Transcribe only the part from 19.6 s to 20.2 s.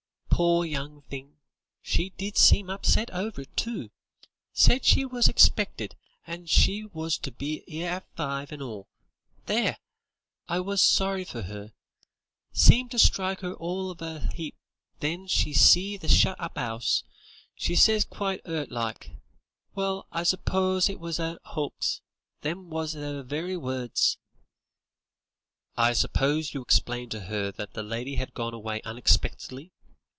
'Well,